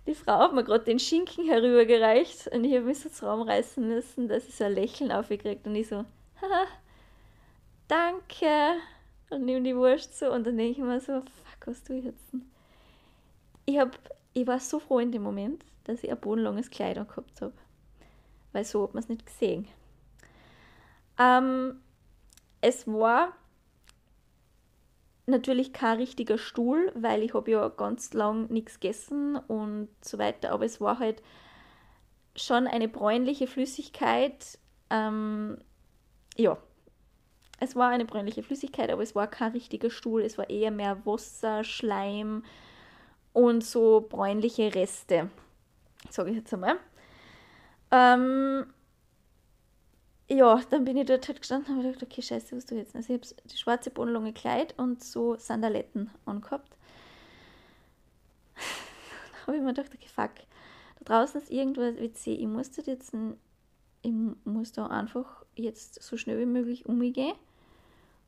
[0.07, 4.27] Die Frau hat mir gerade den Schinken herübergereicht und ich habe mich so zusammenreißen müssen,
[4.29, 6.07] dass ich so ein Lächeln aufgekriegt und ich so,
[6.41, 6.67] haha,
[7.89, 8.77] danke.
[9.29, 12.25] Und nehme die Wurst so und dann denke ich mir so, fuck, was ich jetzt?
[13.67, 13.99] Ich, hab,
[14.33, 17.53] ich war so froh in dem Moment, dass ich ein bodenlanges Kleid gehabt habe.
[18.53, 19.69] Weil so hat man es nicht gesehen.
[21.19, 21.81] Ähm,
[22.61, 23.33] es war
[25.27, 30.53] natürlich kein richtiger Stuhl, weil ich habe ja ganz lang nichts gegessen und so weiter,
[30.53, 31.23] aber es war halt
[32.35, 34.59] schon eine bräunliche Flüssigkeit.
[34.91, 35.59] Ähm,
[36.37, 36.57] ja,
[37.61, 41.05] es war eine bräunliche Flüssigkeit, aber es war kein richtiger Stuhl, es war eher mehr
[41.05, 42.45] Wasser, Schleim
[43.33, 45.31] und so bräunliche Reste,
[46.11, 46.77] sage ich jetzt einmal.
[47.91, 48.67] Ähm,
[50.29, 52.95] ja, dann bin ich dort halt gestanden und habe gedacht, okay, scheiße, was du jetzt?
[52.95, 56.77] Also ich habe die schwarze bodenlange Kleid und so Sandaletten angehabt.
[58.55, 60.33] dann habe ich mir gedacht, okay, fuck,
[60.99, 63.15] da draußen ist irgendwas WC, ich muss da jetzt,
[64.03, 64.13] ich
[64.45, 67.35] muss da einfach jetzt so schnell wie möglich umgehen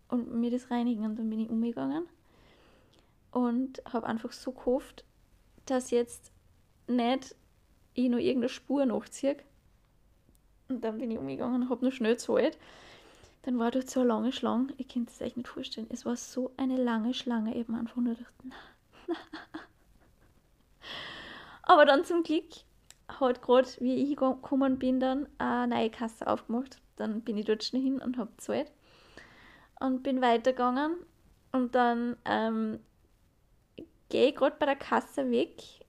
[0.08, 1.04] und mir das reinigen.
[1.04, 2.06] Und dann bin ich umgegangen
[3.30, 5.04] und habe einfach so gehofft,
[5.66, 6.32] dass jetzt
[6.86, 7.36] nicht
[7.92, 9.36] ich noch irgendeine Spur nachziehe
[10.70, 12.58] und dann bin ich umgegangen und habe noch schnell gezahlt.
[13.42, 14.74] Dann war dort so eine lange Schlange.
[14.76, 15.86] Ich kann es euch nicht vorstellen.
[15.90, 17.56] Es war so eine lange Schlange.
[17.56, 18.54] Eben einfach nur gedacht, na,
[19.06, 19.14] na.
[21.62, 22.44] Aber dann zum Glück
[23.08, 26.78] hat gerade, wie ich gekommen bin, dann eine neue Kasse aufgemacht.
[26.96, 28.70] Dann bin ich dort schnell hin und habe gezahlt.
[29.78, 30.96] Und bin weitergegangen.
[31.52, 32.80] Und dann ähm,
[34.10, 35.79] gehe ich gerade bei der Kasse weg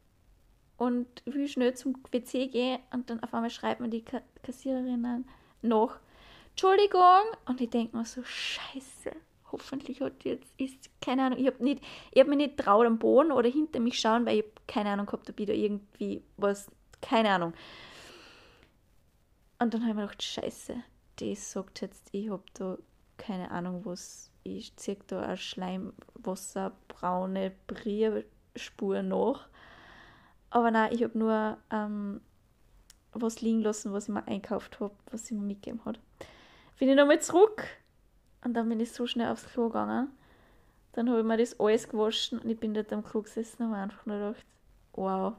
[0.82, 4.04] und wie schnell zum WC gehe und dann auf einmal schreibt mir die
[4.42, 5.26] Kassiererin
[5.62, 6.00] noch
[6.50, 9.12] Entschuldigung und ich denke mir so Scheiße
[9.52, 12.98] hoffentlich hat jetzt ist keine Ahnung ich habe nicht ich habe mich nicht traut am
[12.98, 16.68] Boden oder hinter mich schauen weil ich keine Ahnung gehabt ob ich da irgendwie was
[17.00, 17.54] keine Ahnung
[19.60, 20.84] und dann habe ich mir gedacht Scheiße
[21.20, 22.80] die sagt jetzt ich habe da
[23.18, 29.51] keine Ahnung was ich ziehe da eine Schleimwasserbraune Brierspur nach.
[30.52, 32.22] Aber nein, ich habe nur ähm,
[33.14, 36.00] was liegen lassen, was ich mir einkauft habe, was sie mir mitgegeben hat.
[36.78, 37.64] Bin ich nochmal zurück
[38.44, 40.10] und dann bin ich so schnell aufs Klo gegangen.
[40.94, 43.72] Dann habe ich mir das alles gewaschen und ich bin dort am Klo gesessen und
[43.72, 44.46] habe einfach nur gedacht,
[44.94, 45.34] wow,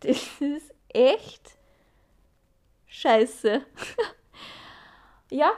[0.00, 1.58] das ist echt
[2.86, 3.62] scheiße.
[5.30, 5.52] ja,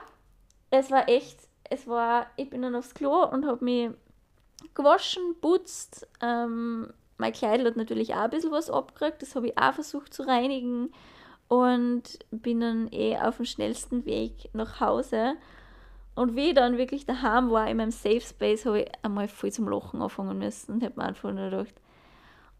[0.71, 3.91] es war echt, es war, ich bin dann aufs Klo und habe mich
[4.73, 9.57] gewaschen, putzt, ähm, mein Kleid hat natürlich auch ein bisschen was abgekriegt, das habe ich
[9.57, 10.91] auch versucht zu reinigen
[11.47, 15.35] und bin dann eh auf dem schnellsten Weg nach Hause.
[16.15, 19.51] Und wie ich dann wirklich daheim war, in meinem Safe Space, habe ich einmal voll
[19.51, 21.75] zum Lachen anfangen müssen und habe mir einfach nur gedacht,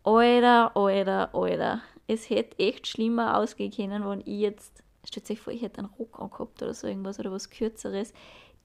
[0.03, 5.53] Alter, Alter, Alter, es hätte echt schlimmer ausgehen können, wenn ich jetzt, stellt euch vor,
[5.53, 8.13] ich hätte einen Rock angehabt oder so irgendwas oder was Kürzeres.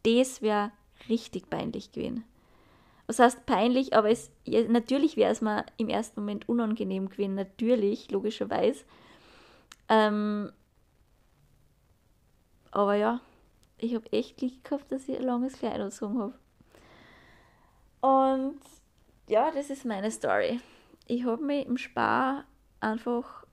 [0.04, 0.70] Das wäre
[1.08, 2.24] richtig peinlich gewesen.
[3.06, 7.34] Was heißt peinlich, aber es, ja, natürlich wäre es mir im ersten Moment unangenehm gewesen,
[7.34, 8.84] natürlich, logischerweise.
[9.88, 10.52] Ähm,
[12.70, 13.20] aber ja,
[13.78, 16.34] ich habe echt Glück gehabt, dass ich ein langes Kleid angezogen habe.
[18.00, 18.60] Und
[19.28, 20.60] ja, das ist meine Story.
[21.06, 22.44] Ich habe mich im Spar
[22.80, 23.44] einfach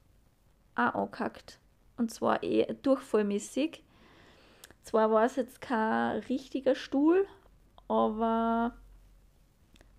[0.76, 1.60] auch angehackt.
[1.98, 3.84] Und zwar eh durchfallmäßig.
[4.84, 7.28] Zwar war es jetzt kein richtiger Stuhl,
[7.88, 8.74] aber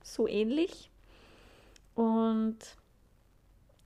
[0.02, 0.90] so ähnlich.
[1.94, 2.58] Und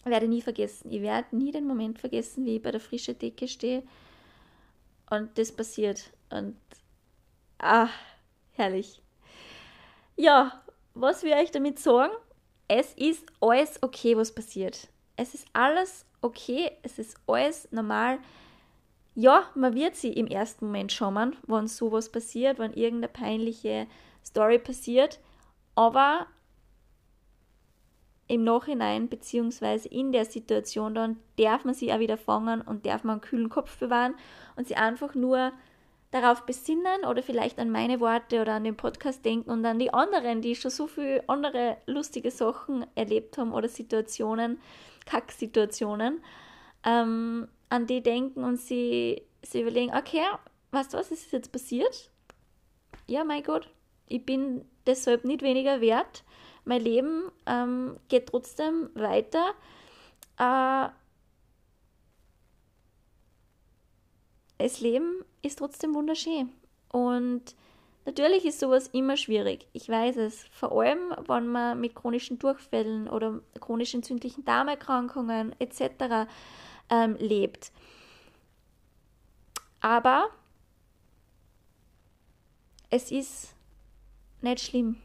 [0.04, 0.90] werde nie vergessen.
[0.90, 3.82] Ich werde nie den Moment vergessen, wie ich bei der frischen Decke stehe
[5.10, 6.10] und das passiert.
[6.30, 6.56] Und
[7.58, 7.88] ah,
[8.52, 9.02] herrlich.
[10.16, 10.62] Ja,
[10.94, 12.12] was will ich damit sagen?
[12.68, 14.88] Es ist alles okay, was passiert.
[15.16, 18.18] Es ist alles okay, es ist alles normal.
[19.14, 23.86] Ja, man wird sie im ersten Moment schauen, wenn sowas passiert, wenn irgendeine peinliche
[24.24, 25.20] Story passiert.
[25.74, 26.26] Aber
[28.26, 33.04] im Nachhinein beziehungsweise in der Situation dann darf man sie auch wieder fangen und darf
[33.04, 34.14] man einen kühlen Kopf bewahren
[34.56, 35.52] und sie einfach nur
[36.10, 39.92] darauf besinnen oder vielleicht an meine Worte oder an den Podcast denken und an die
[39.92, 44.60] anderen, die schon so viele andere lustige Sachen erlebt haben oder Situationen,
[45.06, 46.22] Kacksituationen,
[46.84, 50.22] ähm, an die denken und sie, sie überlegen, okay,
[50.70, 52.10] weißt du was, ist jetzt passiert?
[53.08, 53.68] Ja, mein Gott,
[54.06, 56.24] ich bin deshalb nicht weniger wert.
[56.64, 59.54] Mein Leben ähm, geht trotzdem weiter.
[60.38, 60.88] Äh,
[64.58, 66.50] das Leben ist trotzdem wunderschön.
[66.90, 67.54] Und
[68.06, 69.66] natürlich ist sowas immer schwierig.
[69.72, 70.44] Ich weiß es.
[70.52, 76.28] Vor allem, wenn man mit chronischen Durchfällen oder chronischen entzündlichen Darmerkrankungen etc.
[76.90, 77.72] Ähm, lebt.
[79.80, 80.30] Aber
[82.88, 83.54] es ist
[84.44, 84.96] nicht schlimm.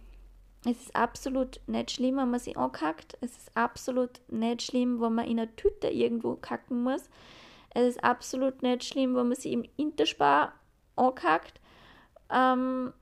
[0.65, 3.17] Es ist absolut nicht schlimm, wenn man sich ankackt.
[3.21, 7.09] Es ist absolut nicht schlimm, wenn man in einer Tüte irgendwo kacken muss.
[7.71, 10.53] Es ist absolut nicht schlimm, wenn man sich im Interspar
[10.95, 11.59] ankackt.
[12.29, 12.93] Ähm,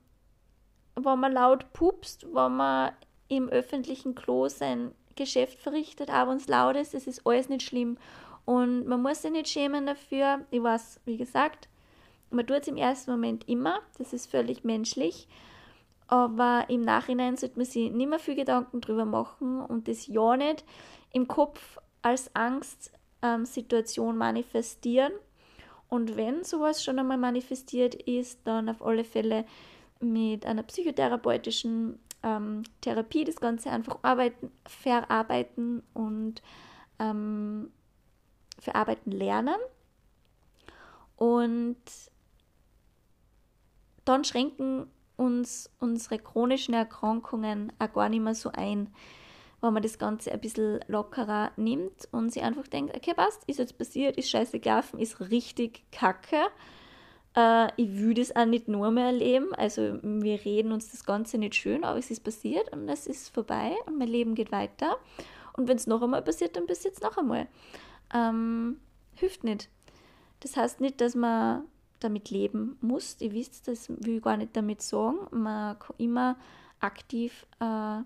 [0.95, 2.93] wenn man laut pupst, wenn man
[3.27, 7.63] im öffentlichen Klo sein Geschäft verrichtet, auch wenn es laut ist, es ist alles nicht
[7.63, 7.97] schlimm.
[8.45, 10.45] Und man muss sich nicht schämen dafür.
[10.51, 11.67] Ich weiß, wie gesagt,
[12.29, 15.27] man tut es im ersten Moment immer, das ist völlig menschlich.
[16.07, 20.37] Aber im Nachhinein sollte man sich nicht mehr viel Gedanken drüber machen und das ja
[20.37, 20.63] nicht
[21.11, 25.11] im Kopf als Angstsituation ähm, manifestieren.
[25.89, 29.45] Und wenn sowas schon einmal manifestiert ist, dann auf alle Fälle
[29.99, 36.41] mit einer psychotherapeutischen ähm, Therapie das Ganze einfach arbeiten, verarbeiten und
[36.99, 37.71] ähm,
[38.59, 39.55] verarbeiten lernen.
[41.15, 41.77] Und
[44.05, 48.93] dann schränken uns unsere chronischen Erkrankungen auch gar nicht mehr so ein,
[49.59, 53.59] wenn man das Ganze ein bisschen lockerer nimmt und sich einfach denkt, okay, passt, ist
[53.59, 56.41] jetzt passiert, ist scheiße gelaufen, ist richtig kacke.
[57.35, 59.53] Äh, ich will das auch nicht nur mehr erleben.
[59.55, 63.33] Also wir reden uns das Ganze nicht schön, aber es ist passiert und es ist
[63.33, 64.97] vorbei und mein Leben geht weiter.
[65.53, 67.47] Und wenn es noch einmal passiert, dann passiert es noch einmal.
[68.13, 68.79] Ähm,
[69.15, 69.69] hilft nicht.
[70.39, 71.63] Das heißt nicht, dass man
[71.99, 73.17] damit leben muss.
[73.19, 75.17] Ihr wisst, das will ich gar nicht damit sagen.
[75.31, 76.37] Man kann immer
[76.79, 78.01] aktiv äh,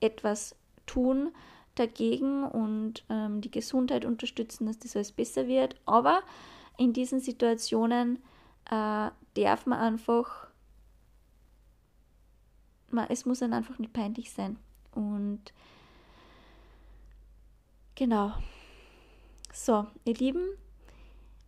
[0.00, 1.32] etwas tun
[1.74, 5.76] dagegen und ähm, die Gesundheit unterstützen, dass das alles besser wird.
[5.86, 6.20] Aber
[6.76, 8.16] in diesen Situationen
[8.70, 10.48] äh, darf man einfach,
[12.90, 14.58] man, es muss dann einfach nicht peinlich sein.
[14.94, 15.52] Und
[17.94, 18.32] genau.
[19.52, 20.48] So, ihr Lieben,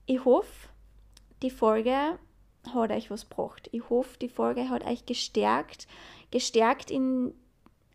[0.07, 0.68] ich hoffe,
[1.45, 2.18] die Folge
[2.72, 3.68] hat euch was gebracht.
[3.70, 5.86] Ich hoffe, die Folge hat euch gestärkt,
[6.30, 7.34] gestärkt in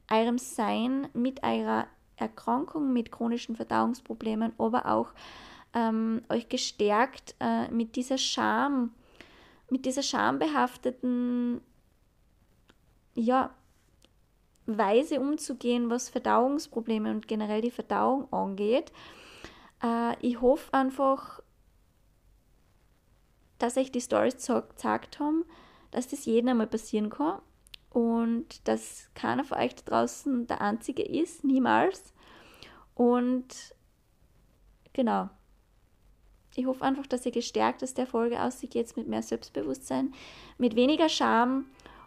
[0.09, 5.13] eurem Sein mit eurer Erkrankung, mit chronischen Verdauungsproblemen, aber auch
[5.73, 8.93] ähm, euch gestärkt äh, mit dieser Scham,
[9.69, 11.61] mit dieser schambehafteten
[13.15, 13.49] ja,
[14.67, 18.91] Weise umzugehen, was Verdauungsprobleme und generell die Verdauung angeht.
[19.83, 21.41] Äh, ich hoffe einfach,
[23.59, 25.45] dass euch die Stories gezeigt haben,
[25.91, 27.41] dass das jedem einmal passieren kann
[27.89, 32.13] und dass keiner von euch da draußen der Einzige ist, niemals.
[32.95, 33.75] Und
[34.93, 35.29] genau,
[36.55, 40.13] ich hoffe einfach, dass ihr gestärkt aus der Folge ausgeht, mit mehr Selbstbewusstsein,
[40.57, 41.65] mit weniger Scham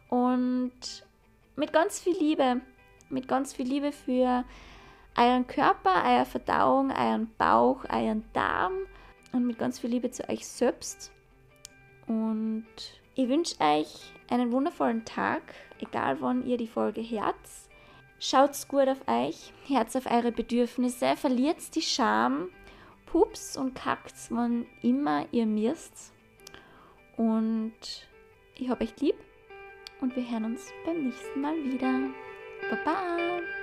[0.08, 0.72] und
[1.56, 2.60] mit ganz viel Liebe,
[3.08, 4.44] mit ganz viel Liebe für
[5.16, 8.72] euren Körper, eure Verdauung, euren Bauch, euren Darm
[9.32, 11.12] und mit ganz viel Liebe zu euch selbst.
[12.12, 12.66] Und
[13.14, 15.42] ich wünsche euch einen wundervollen Tag,
[15.80, 17.34] egal wann ihr die Folge hört.
[18.20, 22.48] Schaut's gut auf euch, Herz auf eure Bedürfnisse, verliert die Scham,
[23.06, 26.12] pups und kackt, wann immer ihr müsst.
[27.16, 27.72] Und
[28.58, 29.16] ich habe euch lieb
[30.02, 32.10] und wir hören uns beim nächsten Mal wieder.
[32.70, 33.61] Baba!